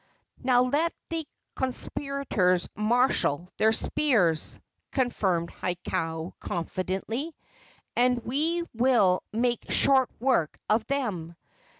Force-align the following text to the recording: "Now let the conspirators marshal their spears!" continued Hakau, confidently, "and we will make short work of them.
"Now 0.41 0.63
let 0.63 0.95
the 1.09 1.27
conspirators 1.53 2.67
marshal 2.75 3.47
their 3.57 3.71
spears!" 3.71 4.59
continued 4.89 5.51
Hakau, 5.51 6.33
confidently, 6.39 7.35
"and 7.95 8.17
we 8.25 8.63
will 8.73 9.21
make 9.31 9.69
short 9.71 10.09
work 10.19 10.57
of 10.67 10.87
them. 10.87 11.35